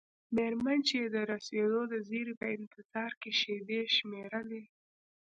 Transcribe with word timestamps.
میرمن 0.35 0.79
چې 0.89 0.97
د 1.15 1.17
رسیدو 1.31 1.81
د 1.93 1.95
زیري 2.09 2.33
په 2.39 2.47
انتظار 2.57 3.11
کې 3.21 3.31
شیبې 3.39 3.81
شمیرلې. 3.95 4.63